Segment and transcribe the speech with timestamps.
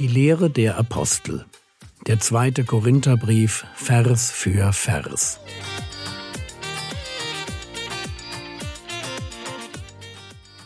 [0.00, 1.44] Die Lehre der Apostel.
[2.06, 5.40] Der zweite Korintherbrief, Vers für Vers.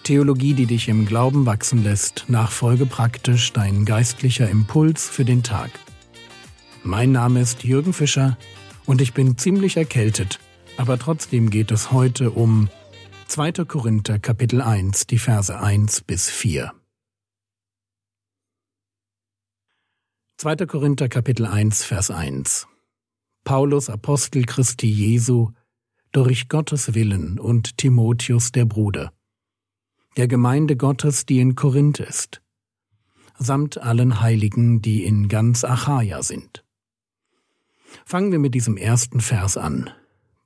[0.05, 5.73] Theologie, die dich im Glauben wachsen lässt, nachfolge praktisch dein geistlicher Impuls für den Tag.
[6.85, 8.39] Mein Name ist Jürgen Fischer
[8.87, 10.39] und ich bin ziemlich erkältet,
[10.77, 12.69] aber trotzdem geht es heute um
[13.27, 13.65] 2.
[13.65, 16.73] Korinther Kapitel 1, die Verse 1 bis 4.
[20.45, 20.57] 2.
[20.67, 22.67] Korinther Kapitel 1, Vers 1
[23.45, 25.53] Paulus Apostel Christi Jesu
[26.13, 29.11] durch Gottes Willen und Timotheus der Bruder,
[30.19, 32.43] der Gemeinde Gottes, die in Korinth ist,
[33.39, 36.63] samt allen Heiligen, die in ganz Achaia sind.
[38.05, 39.89] Fangen wir mit diesem ersten Vers an.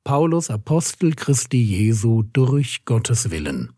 [0.04, 3.72] Paulus Apostel Christi Jesu durch Gottes Willen.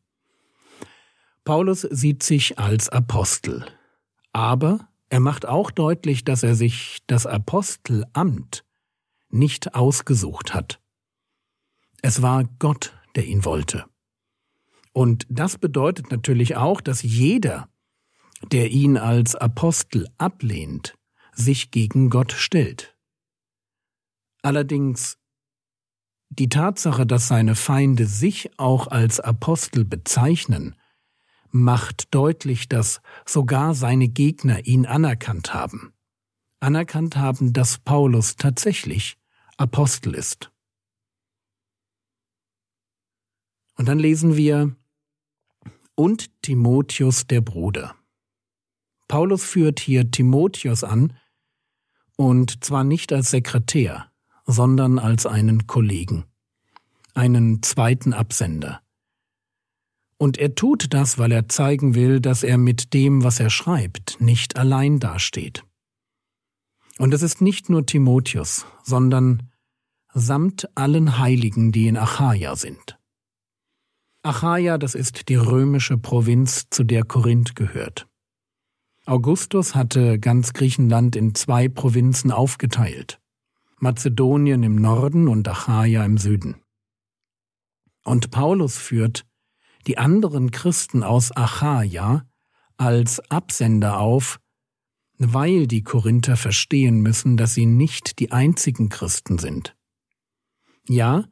[1.44, 3.64] Paulus sieht sich als Apostel,
[4.34, 8.64] aber er macht auch deutlich, dass er sich das Apostelamt
[9.28, 10.80] nicht ausgesucht hat.
[12.00, 13.84] Es war Gott, der ihn wollte.
[14.92, 17.68] Und das bedeutet natürlich auch, dass jeder,
[18.52, 20.96] der ihn als Apostel ablehnt,
[21.32, 22.96] sich gegen Gott stellt.
[24.42, 25.18] Allerdings
[26.28, 30.76] die Tatsache, dass seine Feinde sich auch als Apostel bezeichnen,
[31.50, 35.92] macht deutlich, dass sogar seine Gegner ihn anerkannt haben.
[36.60, 39.18] Anerkannt haben, dass Paulus tatsächlich
[39.56, 40.50] Apostel ist.
[43.76, 44.76] Und dann lesen wir
[45.94, 47.94] und Timotheus der Bruder.
[49.08, 51.14] Paulus führt hier Timotheus an,
[52.16, 54.10] und zwar nicht als Sekretär,
[54.46, 56.24] sondern als einen Kollegen,
[57.14, 58.82] einen zweiten Absender.
[60.20, 64.20] Und er tut das, weil er zeigen will, dass er mit dem, was er schreibt,
[64.20, 65.64] nicht allein dasteht.
[66.98, 69.50] Und es ist nicht nur Timotheus, sondern
[70.12, 72.98] samt allen Heiligen, die in Achaia sind.
[74.22, 78.06] Achaia, das ist die römische Provinz, zu der Korinth gehört.
[79.06, 83.22] Augustus hatte ganz Griechenland in zwei Provinzen aufgeteilt.
[83.78, 86.56] Mazedonien im Norden und Achaia im Süden.
[88.04, 89.24] Und Paulus führt
[89.86, 92.26] die anderen Christen aus Achaia
[92.76, 94.40] als Absender auf,
[95.18, 99.76] weil die Korinther verstehen müssen, dass sie nicht die einzigen Christen sind.
[100.88, 101.24] Ja,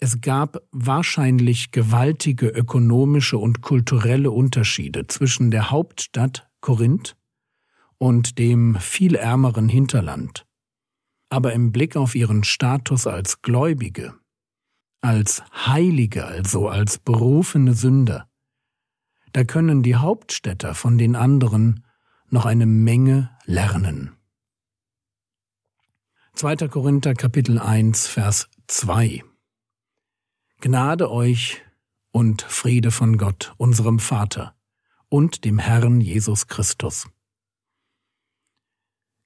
[0.00, 7.16] es gab wahrscheinlich gewaltige ökonomische und kulturelle Unterschiede zwischen der Hauptstadt Korinth
[7.98, 10.46] und dem viel ärmeren Hinterland
[11.30, 14.14] aber im Blick auf ihren Status als Gläubige,
[15.00, 18.28] als Heilige, also als berufene Sünder,
[19.32, 21.84] da können die Hauptstädter von den anderen
[22.30, 24.16] noch eine Menge lernen.
[26.34, 26.68] 2.
[26.68, 29.24] Korinther Kapitel 1 Vers 2
[30.60, 31.62] Gnade euch
[32.10, 34.56] und Friede von Gott, unserem Vater
[35.08, 37.08] und dem Herrn Jesus Christus.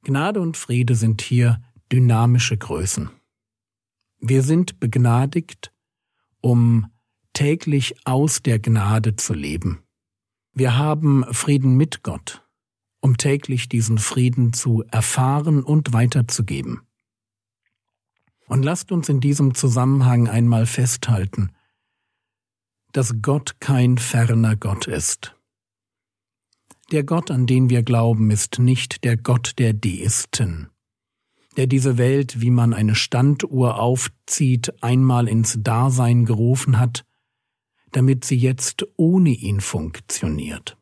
[0.05, 3.11] Gnade und Friede sind hier dynamische Größen.
[4.25, 5.73] Wir sind begnadigt,
[6.41, 6.87] um
[7.33, 9.83] täglich aus der Gnade zu leben.
[10.55, 12.47] Wir haben Frieden mit Gott,
[13.01, 16.83] um täglich diesen Frieden zu erfahren und weiterzugeben.
[18.47, 21.51] Und lasst uns in diesem Zusammenhang einmal festhalten,
[22.93, 25.35] dass Gott kein ferner Gott ist.
[26.93, 30.72] Der Gott, an den wir glauben, ist nicht der Gott der Deisten,
[31.57, 37.05] der diese Welt, wie man eine Standuhr aufzieht, einmal ins Dasein gerufen hat,
[37.93, 40.79] damit sie jetzt ohne ihn funktioniert.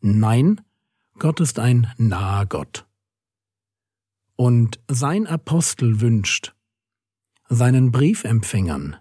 [0.00, 0.60] Nein,
[1.18, 2.86] Gott ist ein naher Gott.
[4.36, 6.54] Und sein Apostel wünscht
[7.48, 8.96] seinen Briefempfängern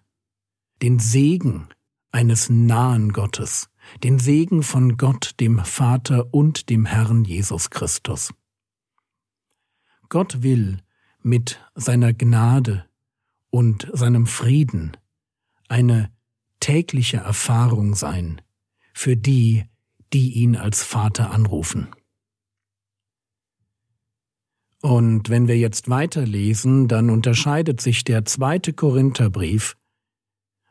[0.81, 1.69] den Segen
[2.11, 3.69] eines nahen Gottes,
[4.03, 8.33] den Segen von Gott, dem Vater und dem Herrn Jesus Christus.
[10.13, 10.77] Gott will
[11.23, 12.85] mit seiner Gnade
[13.49, 14.95] und seinem Frieden
[15.69, 16.11] eine
[16.59, 18.39] tägliche Erfahrung sein
[18.93, 19.63] für die,
[20.13, 21.87] die ihn als Vater anrufen.
[24.83, 29.75] Und wenn wir jetzt weiterlesen, dann unterscheidet sich der zweite Korintherbrief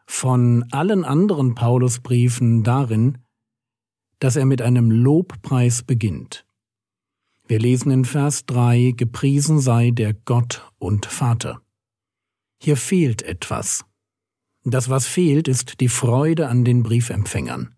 [0.07, 3.19] von allen anderen Paulusbriefen darin,
[4.21, 6.47] dass er mit einem Lobpreis beginnt.
[7.53, 11.61] Wir lesen in Vers 3, Gepriesen sei der Gott und Vater.
[12.59, 13.85] Hier fehlt etwas.
[14.65, 17.75] Das, was fehlt, ist die Freude an den Briefempfängern.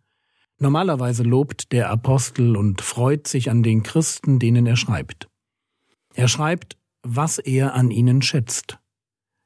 [0.61, 5.27] Normalerweise lobt der Apostel und freut sich an den Christen, denen er schreibt.
[6.15, 8.79] Er schreibt, was er an ihnen schätzt.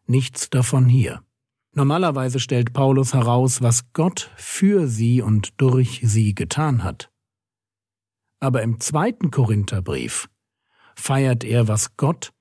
[0.07, 1.23] Nichts davon hier.
[1.73, 7.11] Normalerweise stellt Paulus heraus, was Gott für sie und durch sie getan hat.
[8.41, 10.29] Aber im zweiten Korintherbrief
[10.95, 12.33] feiert er, was Gott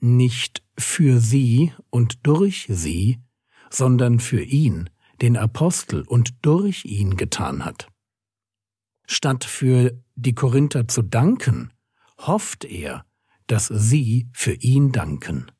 [0.00, 3.20] nicht für sie und durch sie,
[3.70, 4.90] sondern für ihn,
[5.20, 7.88] den Apostel und durch ihn getan hat.
[9.06, 11.72] Statt für die Korinther zu danken,
[12.18, 13.04] hofft er,
[13.46, 15.50] dass sie für ihn danken.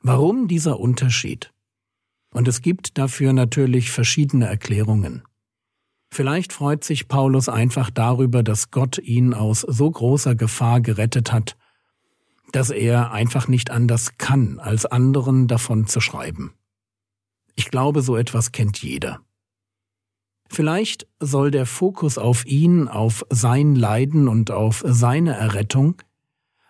[0.00, 1.52] Warum dieser Unterschied?
[2.32, 5.22] Und es gibt dafür natürlich verschiedene Erklärungen.
[6.10, 11.56] Vielleicht freut sich Paulus einfach darüber, dass Gott ihn aus so großer Gefahr gerettet hat,
[12.52, 16.54] dass er einfach nicht anders kann, als anderen davon zu schreiben.
[17.54, 19.20] Ich glaube, so etwas kennt jeder.
[20.48, 26.02] Vielleicht soll der Fokus auf ihn, auf sein Leiden und auf seine Errettung,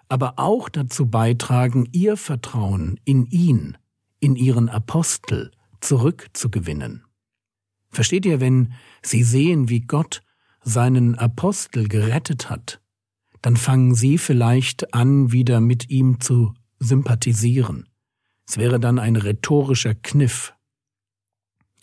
[0.08, 3.76] aber auch dazu beitragen, ihr Vertrauen in ihn,
[4.20, 5.50] in ihren Apostel
[5.80, 7.05] zurückzugewinnen.
[7.96, 10.20] Versteht ihr, wenn Sie sehen, wie Gott
[10.62, 12.82] seinen Apostel gerettet hat,
[13.40, 17.88] dann fangen Sie vielleicht an, wieder mit ihm zu sympathisieren.
[18.46, 20.52] Es wäre dann ein rhetorischer Kniff.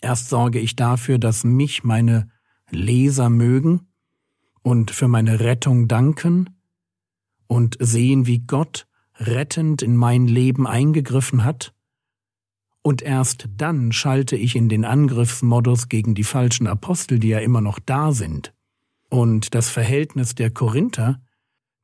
[0.00, 2.28] Erst sorge ich dafür, dass mich meine
[2.70, 3.88] Leser mögen
[4.62, 6.60] und für meine Rettung danken
[7.48, 11.73] und sehen, wie Gott rettend in mein Leben eingegriffen hat,
[12.84, 17.62] und erst dann schalte ich in den Angriffsmodus gegen die falschen Apostel, die ja immer
[17.62, 18.52] noch da sind,
[19.08, 21.22] und das Verhältnis der Korinther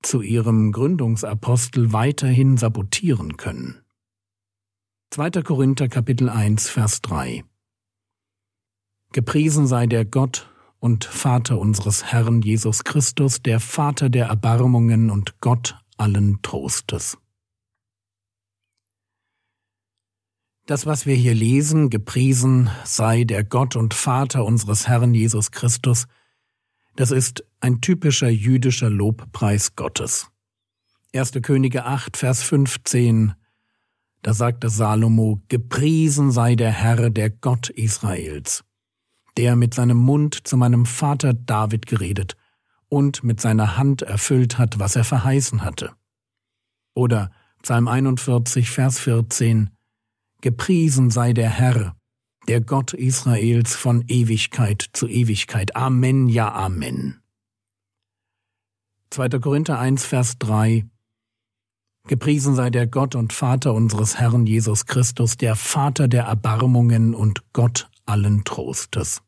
[0.02, 3.80] zu ihrem Gründungsapostel weiterhin sabotieren können.
[5.12, 5.30] 2.
[5.42, 7.44] Korinther Kapitel 1 Vers 3
[9.12, 10.50] Gepriesen sei der Gott
[10.80, 17.16] und Vater unseres Herrn Jesus Christus, der Vater der Erbarmungen und Gott allen Trostes.
[20.70, 26.06] Das, was wir hier lesen, gepriesen sei der Gott und Vater unseres Herrn Jesus Christus,
[26.94, 30.28] das ist ein typischer jüdischer Lobpreis Gottes.
[31.12, 31.32] 1.
[31.42, 33.34] Könige 8, Vers 15,
[34.22, 38.62] da sagte Salomo, gepriesen sei der Herr, der Gott Israels,
[39.36, 42.36] der mit seinem Mund zu meinem Vater David geredet
[42.88, 45.90] und mit seiner Hand erfüllt hat, was er verheißen hatte.
[46.94, 49.70] Oder Psalm 41, Vers 14,
[50.40, 51.96] Gepriesen sei der Herr,
[52.48, 55.76] der Gott Israels von Ewigkeit zu Ewigkeit.
[55.76, 57.20] Amen, ja, Amen.
[59.10, 59.28] 2.
[59.40, 60.86] Korinther 1, Vers 3
[62.06, 67.52] Gepriesen sei der Gott und Vater unseres Herrn Jesus Christus, der Vater der Erbarmungen und
[67.52, 69.22] Gott allen Trostes.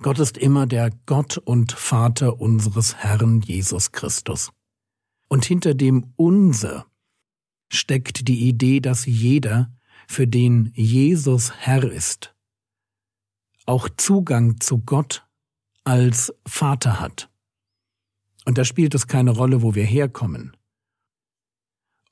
[0.00, 4.50] Gott ist immer der Gott und Vater unseres Herrn Jesus Christus.
[5.28, 6.86] Und hinter dem Unser
[7.72, 9.70] steckt die Idee, dass jeder,
[10.12, 12.34] für den Jesus Herr ist,
[13.64, 15.26] auch Zugang zu Gott
[15.84, 17.30] als Vater hat.
[18.44, 20.54] Und da spielt es keine Rolle, wo wir herkommen.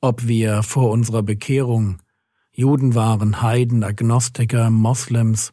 [0.01, 2.01] Ob wir vor unserer Bekehrung
[2.53, 5.53] Juden waren, Heiden, Agnostiker, Moslems,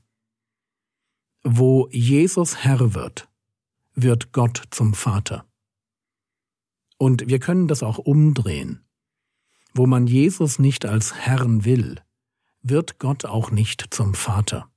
[1.44, 3.28] wo Jesus Herr wird,
[3.94, 5.46] wird Gott zum Vater.
[6.98, 8.86] Und wir können das auch umdrehen.
[9.74, 12.02] Wo man Jesus nicht als Herrn will,
[12.70, 14.70] wird Gott auch nicht zum Vater.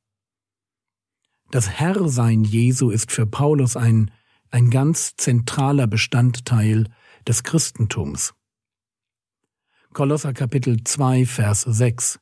[1.51, 4.11] Das Herrsein Jesu ist für Paulus ein,
[4.51, 6.89] ein ganz zentraler Bestandteil
[7.27, 8.35] des Christentums.
[9.93, 12.21] Kolosser Kapitel 2, Vers 6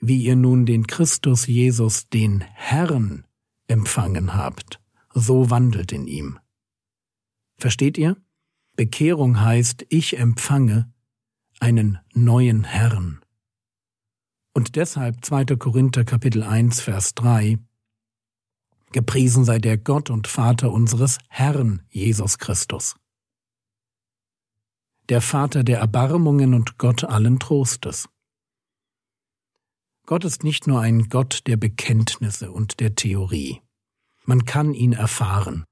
[0.00, 3.24] Wie ihr nun den Christus Jesus, den Herrn,
[3.68, 4.80] empfangen habt,
[5.14, 6.38] so wandelt in ihm.
[7.56, 8.16] Versteht ihr?
[8.76, 10.92] Bekehrung heißt, ich empfange
[11.60, 13.23] einen neuen Herrn.
[14.56, 15.56] Und deshalb 2.
[15.56, 17.58] Korinther Kapitel 1 Vers 3
[18.92, 22.94] Gepriesen sei der Gott und Vater unseres Herrn Jesus Christus.
[25.08, 28.08] Der Vater der Erbarmungen und Gott allen Trostes.
[30.06, 33.60] Gott ist nicht nur ein Gott der Bekenntnisse und der Theorie.
[34.24, 35.64] Man kann ihn erfahren.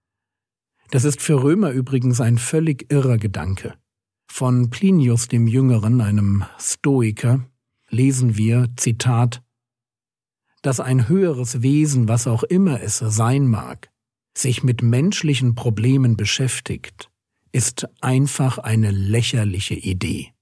[0.91, 3.79] Das ist für Römer übrigens ein völlig irrer Gedanke.
[4.27, 7.47] Von Plinius dem Jüngeren, einem Stoiker,
[7.93, 9.43] lesen wir, Zitat,
[10.63, 13.91] dass ein höheres Wesen, was auch immer es sein mag,
[14.37, 17.11] sich mit menschlichen Problemen beschäftigt,
[17.53, 20.33] ist einfach eine lächerliche Idee.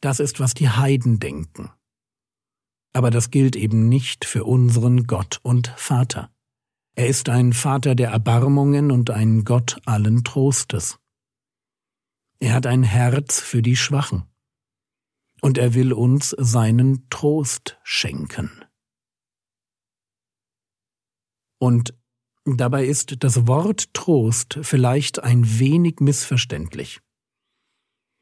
[0.00, 1.70] Das ist, was die Heiden denken.
[2.92, 6.30] Aber das gilt eben nicht für unseren Gott und Vater.
[6.96, 10.98] Er ist ein Vater der Erbarmungen und ein Gott allen Trostes.
[12.40, 14.29] Er hat ein Herz für die Schwachen.
[15.40, 18.50] Und er will uns seinen Trost schenken.
[21.58, 21.94] Und
[22.44, 27.00] dabei ist das Wort Trost vielleicht ein wenig missverständlich.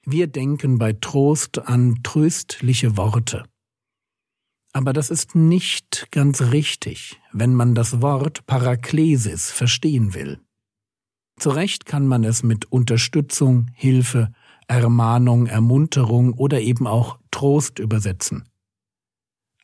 [0.04, 3.44] Wir denken bei Trost an tröstliche Worte.
[4.72, 10.40] Aber das ist nicht ganz richtig, wenn man das Wort Paraklesis verstehen will.
[11.38, 14.32] Zu Recht kann man es mit Unterstützung, Hilfe,
[14.68, 18.48] Ermahnung, Ermunterung oder eben auch Trost übersetzen.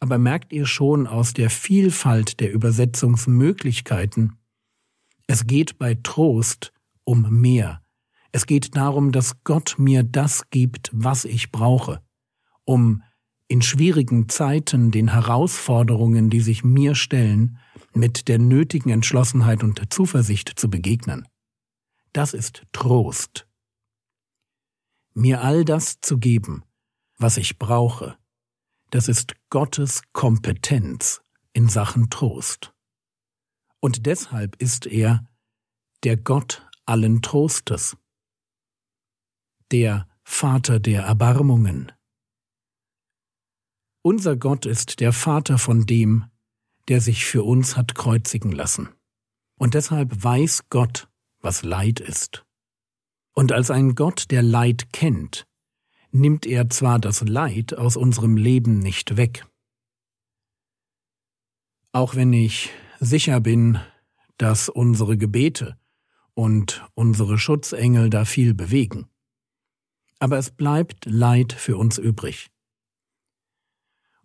[0.00, 4.38] Aber merkt ihr schon aus der Vielfalt der Übersetzungsmöglichkeiten,
[5.26, 6.72] es geht bei Trost
[7.04, 7.80] um mehr.
[8.32, 12.02] Es geht darum, dass Gott mir das gibt, was ich brauche,
[12.64, 13.02] um
[13.46, 17.58] in schwierigen Zeiten den Herausforderungen, die sich mir stellen,
[17.92, 21.28] mit der nötigen Entschlossenheit und Zuversicht zu begegnen.
[22.12, 23.46] Das ist Trost.
[25.14, 26.64] Mir all das zu geben,
[27.18, 28.18] was ich brauche,
[28.90, 32.74] das ist Gottes Kompetenz in Sachen Trost.
[33.80, 35.24] Und deshalb ist er
[36.02, 37.96] der Gott allen Trostes,
[39.70, 41.92] der Vater der Erbarmungen.
[44.02, 46.26] Unser Gott ist der Vater von dem,
[46.88, 48.88] der sich für uns hat kreuzigen lassen.
[49.58, 51.08] Und deshalb weiß Gott,
[51.40, 52.43] was Leid ist.
[53.34, 55.46] Und als ein Gott, der Leid kennt,
[56.10, 59.46] nimmt er zwar das Leid aus unserem Leben nicht weg.
[61.92, 63.80] Auch wenn ich sicher bin,
[64.38, 65.76] dass unsere Gebete
[66.34, 69.08] und unsere Schutzengel da viel bewegen.
[70.18, 72.50] Aber es bleibt Leid für uns übrig.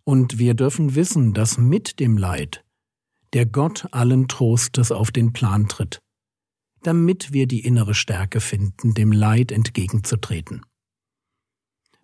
[0.04, 2.64] Und wir dürfen wissen, dass mit dem Leid
[3.34, 6.02] der Gott allen Trostes auf den Plan tritt,
[6.84, 10.66] damit wir die innere Stärke finden, dem Leid entgegenzutreten.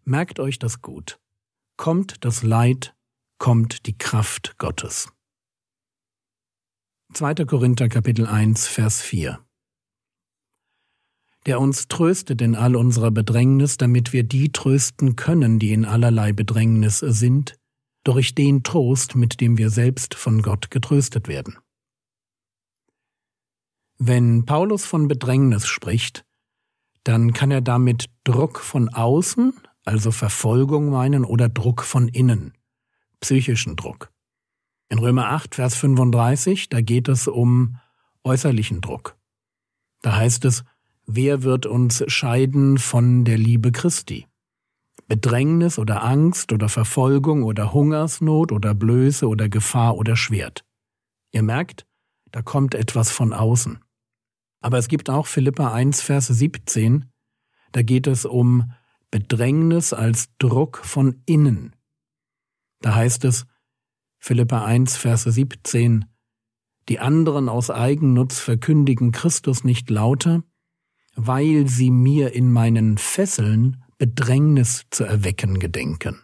[0.03, 1.20] Merkt euch das gut.
[1.77, 2.96] Kommt das Leid,
[3.38, 5.10] kommt die Kraft Gottes.
[7.13, 7.34] 2.
[7.46, 9.39] Korinther Kapitel 1 Vers 4
[11.46, 16.34] Der uns tröstet in all unserer Bedrängnis, damit wir die trösten können, die in allerlei
[16.34, 17.58] Bedrängnis sind,
[18.03, 21.58] durch den Trost, mit dem wir selbst von Gott getröstet werden.
[23.98, 26.25] Wenn Paulus von Bedrängnis spricht,
[27.06, 29.54] dann kann er damit Druck von außen,
[29.86, 32.54] also Verfolgung meinen oder Druck von innen,
[33.22, 34.12] psychischen Druck.
[34.90, 37.78] In Römer 8, Vers 35, da geht es um
[38.24, 39.16] äußerlichen Druck.
[40.02, 40.66] Da heißt es,
[41.06, 44.28] wer wird uns scheiden von der Liebe Christi?
[45.08, 50.66] Bedrängnis oder Angst oder Verfolgung oder Hungersnot oder Blöße oder Gefahr oder Schwert.
[51.32, 51.86] Ihr merkt,
[52.32, 53.85] da kommt etwas von außen.
[54.66, 57.06] Aber es gibt auch Philippa 1, Vers 17,
[57.72, 58.72] da geht es um
[59.12, 61.76] Bedrängnis als Druck von innen.
[62.82, 63.46] Da heißt es,
[64.18, 66.06] Philippa 1, Vers 17,
[66.90, 70.42] die anderen aus Eigennutz verkündigen Christus nicht lauter,
[71.14, 76.24] weil sie mir in meinen Fesseln Bedrängnis zu erwecken gedenken.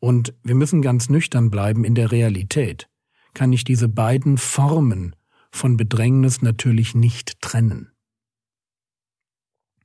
[0.00, 2.90] Und wir müssen ganz nüchtern bleiben in der Realität,
[3.34, 5.14] kann ich diese beiden Formen
[5.52, 7.92] von Bedrängnis natürlich nicht trennen.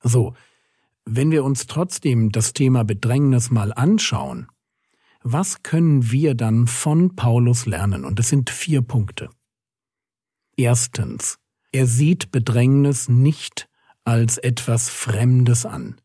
[0.01, 0.33] So,
[1.05, 4.47] wenn wir uns trotzdem das Thema Bedrängnis mal anschauen,
[5.21, 8.05] was können wir dann von Paulus lernen?
[8.05, 9.29] Und es sind vier Punkte.
[10.55, 11.37] Erstens,
[11.71, 13.67] er sieht Bedrängnis nicht
[14.03, 15.99] als etwas Fremdes an.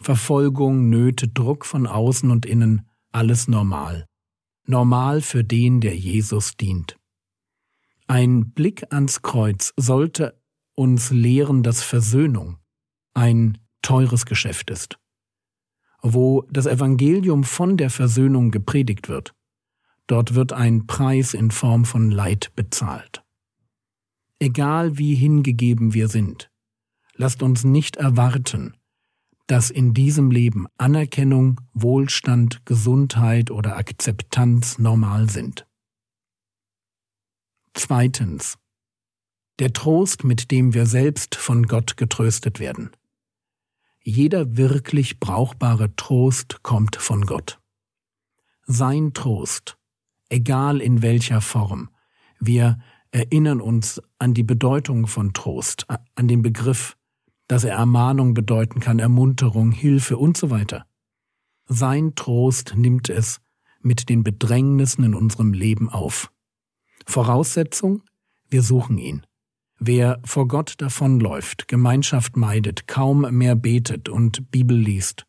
[0.00, 4.06] Verfolgung, Nöte, Druck von außen und innen, alles normal.
[4.66, 6.97] Normal für den, der Jesus dient.
[8.10, 10.40] Ein Blick ans Kreuz sollte
[10.74, 12.56] uns lehren, dass Versöhnung
[13.12, 14.98] ein teures Geschäft ist,
[16.00, 19.34] wo das Evangelium von der Versöhnung gepredigt wird.
[20.06, 23.22] Dort wird ein Preis in Form von Leid bezahlt.
[24.38, 26.50] Egal wie hingegeben wir sind,
[27.14, 28.74] lasst uns nicht erwarten,
[29.48, 35.67] dass in diesem Leben Anerkennung, Wohlstand, Gesundheit oder Akzeptanz normal sind.
[37.78, 38.58] Zweitens.
[39.60, 42.90] Der Trost, mit dem wir selbst von Gott getröstet werden.
[44.02, 47.60] Jeder wirklich brauchbare Trost kommt von Gott.
[48.66, 49.78] Sein Trost,
[50.28, 51.88] egal in welcher Form,
[52.40, 52.80] wir
[53.12, 56.96] erinnern uns an die Bedeutung von Trost, an den Begriff,
[57.46, 60.84] dass er Ermahnung bedeuten kann, Ermunterung, Hilfe und so weiter.
[61.66, 63.40] Sein Trost nimmt es
[63.82, 66.32] mit den Bedrängnissen in unserem Leben auf.
[67.08, 68.02] Voraussetzung,
[68.50, 69.26] wir suchen ihn.
[69.78, 75.24] Wer vor Gott davonläuft, Gemeinschaft meidet, kaum mehr betet und Bibel liest,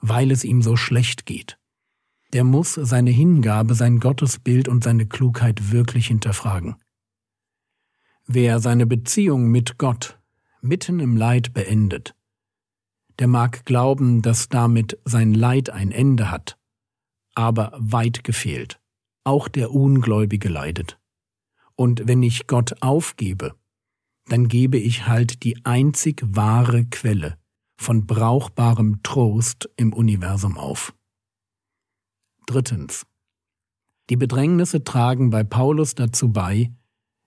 [0.00, 1.56] weil es ihm so schlecht geht,
[2.32, 6.74] der muss seine Hingabe, sein Gottesbild und seine Klugheit wirklich hinterfragen.
[8.26, 10.18] Wer seine Beziehung mit Gott
[10.60, 12.16] mitten im Leid beendet,
[13.20, 16.58] der mag glauben, dass damit sein Leid ein Ende hat,
[17.34, 18.80] aber weit gefehlt.
[19.22, 20.99] Auch der Ungläubige leidet.
[21.80, 23.54] Und wenn ich Gott aufgebe,
[24.26, 27.38] dann gebe ich halt die einzig wahre Quelle
[27.80, 30.94] von brauchbarem Trost im Universum auf.
[32.44, 33.06] Drittens.
[34.10, 36.70] Die Bedrängnisse tragen bei Paulus dazu bei,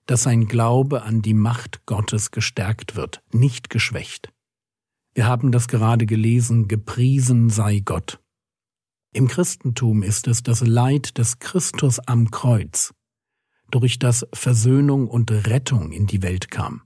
[0.05, 4.31] dass sein Glaube an die Macht Gottes gestärkt wird, nicht geschwächt.
[5.15, 8.22] Wir haben das gerade gelesen, gepriesen sei Gott.
[9.13, 12.93] Im Christentum ist es das Leid des Christus am Kreuz,
[13.74, 16.84] durch das Versöhnung und Rettung in die Welt kam.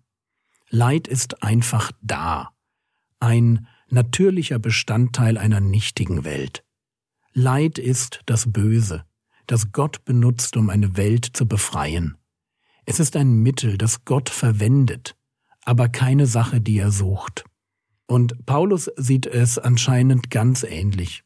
[0.70, 2.52] Leid ist einfach da,
[3.20, 6.64] ein natürlicher Bestandteil einer nichtigen Welt.
[7.34, 9.04] Leid ist das Böse,
[9.48, 12.18] das Gott benutzt, um eine Welt zu befreien.
[12.86, 15.18] Es ist ein Mittel, das Gott verwendet,
[15.64, 17.44] aber keine Sache, die er sucht.
[18.06, 21.24] Und Paulus sieht es anscheinend ganz ähnlich.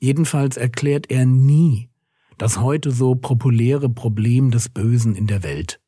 [0.00, 1.90] Jedenfalls erklärt er nie
[2.38, 5.80] das heute so populäre Problem des Bösen in der Welt.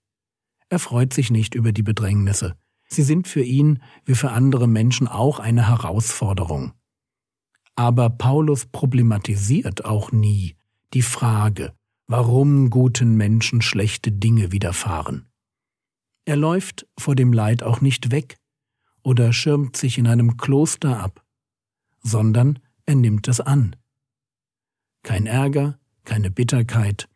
[0.68, 2.56] Er freut sich nicht über die Bedrängnisse.
[2.88, 6.72] Sie sind für ihn wie für andere Menschen auch eine Herausforderung.
[7.76, 10.56] Aber Paulus problematisiert auch nie
[10.92, 11.72] die Frage,
[12.08, 15.28] warum guten Menschen schlechte Dinge widerfahren.
[16.24, 18.36] Er läuft vor dem Leid auch nicht weg
[19.02, 21.24] oder schirmt sich in einem Kloster ab,
[22.02, 23.76] sondern er nimmt es an.
[25.02, 25.78] Kein Ärger,
[26.10, 27.08] keine Bitterkeit,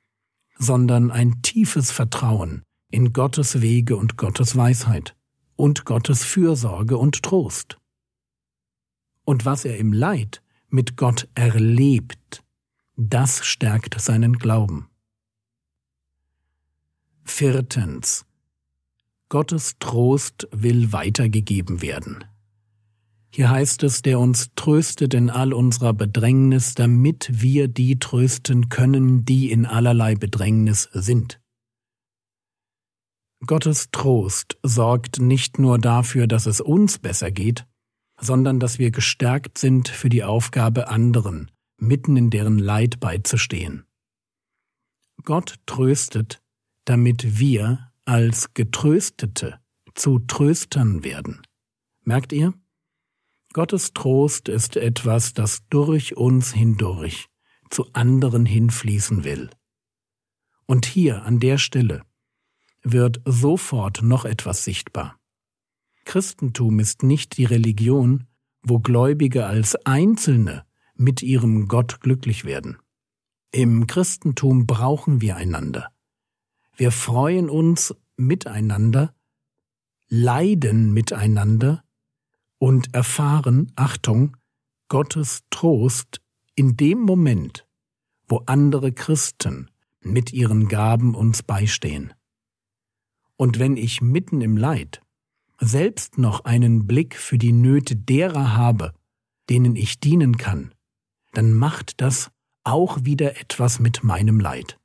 [0.57, 5.17] sondern ein tiefes Vertrauen in Gottes Wege und Gottes Weisheit
[5.57, 7.77] und Gottes Fürsorge und Trost.
[9.25, 12.45] Und was er im Leid mit Gott erlebt,
[12.95, 14.89] das stärkt seinen Glauben.
[17.25, 18.27] Viertens.
[19.29, 22.25] Gottes Trost will weitergegeben werden.
[23.35, 29.25] Hier heißt es, der uns tröstet in all unserer Bedrängnis, damit wir die trösten können,
[29.25, 31.41] die in allerlei Bedrängnis sind.
[33.45, 37.67] Gottes Trost sorgt nicht nur dafür, dass es uns besser geht,
[38.21, 43.85] sondern dass wir gestärkt sind für die Aufgabe anderen, mitten in deren Leid beizustehen.
[45.25, 46.41] Gott tröstet,
[46.85, 49.59] damit wir als Getröstete
[49.97, 51.43] zu Tröstern werden.
[52.05, 52.55] Merkt ihr?
[53.55, 57.29] Gottes Trost ist etwas, das durch uns hindurch
[57.71, 59.49] zu anderen hinfließen will.
[60.67, 62.03] Und hier an der Stelle
[62.83, 65.21] wird sofort noch etwas sichtbar.
[66.05, 68.27] Christentum ist nicht die Religion,
[68.63, 72.79] wo Gläubige als Einzelne mit ihrem Gott glücklich werden.
[73.53, 75.93] Im Christentum brauchen wir einander.
[76.77, 79.15] Wir freuen uns miteinander,
[80.09, 81.84] leiden miteinander
[82.65, 84.39] und erfahren, Achtung,
[84.89, 86.23] Gottes Trost
[86.55, 87.67] in dem Moment,
[88.27, 92.15] wo andere Christen mit ihren Gaben uns beistehen.
[93.37, 95.03] Und wenn ich mitten im Leid
[95.61, 98.95] selbst noch einen Blick für die Nöte derer habe,
[99.51, 100.73] denen ich dienen kann,
[101.35, 102.31] dann macht das
[102.63, 104.79] auch wieder etwas mit meinem Leid.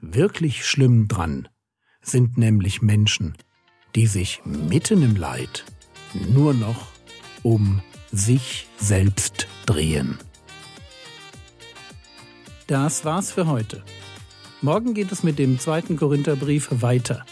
[0.00, 1.48] Wirklich schlimm dran
[2.00, 3.36] sind nämlich Menschen,
[3.96, 5.64] die sich mitten im Leid
[6.14, 6.91] nur noch
[7.42, 10.18] um sich selbst drehen.
[12.66, 13.82] Das war's für heute.
[14.60, 17.24] Morgen geht es mit dem zweiten Korintherbrief weiter.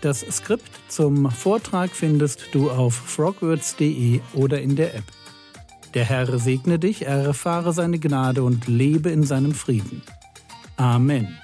[0.00, 5.04] Das Skript zum Vortrag findest du auf frogwords.de oder in der App.
[5.94, 10.02] Der Herr segne dich, erfahre seine Gnade und lebe in seinem Frieden.
[10.76, 11.36] Amen.